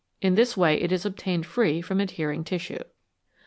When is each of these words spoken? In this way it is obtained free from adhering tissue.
In 0.19 0.33
this 0.33 0.57
way 0.57 0.81
it 0.81 0.91
is 0.91 1.05
obtained 1.05 1.45
free 1.45 1.79
from 1.79 1.99
adhering 1.99 2.43
tissue. 2.43 2.81